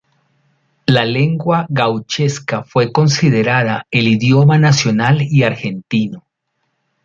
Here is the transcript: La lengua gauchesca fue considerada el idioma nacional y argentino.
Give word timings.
La 0.87 1.05
lengua 1.05 1.67
gauchesca 1.69 2.63
fue 2.63 2.91
considerada 2.91 3.85
el 3.91 4.07
idioma 4.07 4.57
nacional 4.57 5.21
y 5.21 5.43
argentino. 5.43 6.25